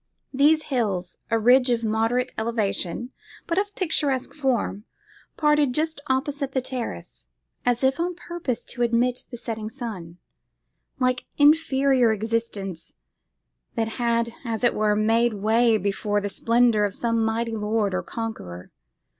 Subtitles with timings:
[0.33, 3.11] These hills, a ridge of moderate elevation,
[3.45, 4.83] but of picturesque form,
[5.37, 7.27] parted just opposite the terrace,
[7.67, 10.17] as if on purpose to admit the setting sun,
[10.99, 12.93] like inferior existences
[13.75, 18.01] that had, as it were, made way before the splendour of some mighty lord or
[18.01, 18.71] conqueror.